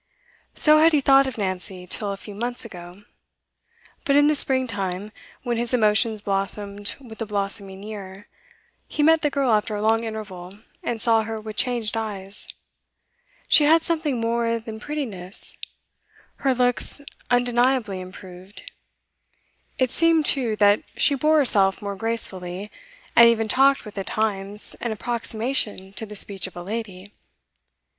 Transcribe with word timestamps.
So 0.55 0.79
had 0.79 0.93
he 0.93 0.99
thought 1.01 1.27
of 1.27 1.37
Nancy 1.37 1.85
till 1.85 2.11
a 2.11 2.17
few 2.17 2.33
months 2.33 2.65
ago. 2.65 3.03
But 4.03 4.15
in 4.15 4.25
the 4.25 4.33
spring 4.33 4.65
time, 4.65 5.11
when 5.43 5.57
his 5.57 5.75
emotions 5.75 6.23
blossomed 6.23 6.95
with 6.99 7.19
the 7.19 7.27
blossoming 7.27 7.83
year, 7.83 8.27
he 8.87 9.03
met 9.03 9.21
the 9.21 9.29
girl 9.29 9.51
after 9.51 9.75
a 9.75 9.81
long 9.83 10.03
interval, 10.03 10.57
and 10.81 10.99
saw 10.99 11.21
her 11.21 11.39
with 11.39 11.55
changed 11.55 11.95
eyes. 11.95 12.47
She 13.47 13.65
had 13.65 13.83
something 13.83 14.19
more 14.19 14.57
than 14.57 14.79
prettiness; 14.79 15.55
her 16.37 16.55
looks 16.55 16.99
undeniably 17.29 17.99
improved. 17.99 18.71
It 19.77 19.91
seemed, 19.91 20.25
too, 20.25 20.55
that 20.55 20.81
she 20.97 21.13
bore 21.13 21.37
herself 21.37 21.79
more 21.79 21.95
gracefully, 21.95 22.71
and 23.15 23.29
even 23.29 23.47
talked 23.47 23.85
with, 23.85 23.95
at 23.99 24.07
times, 24.07 24.75
an 24.81 24.91
approximation 24.91 25.93
to 25.93 26.07
the 26.07 26.15
speech 26.15 26.47
of 26.47 26.55
a 26.57 26.63
lady. 26.63 27.13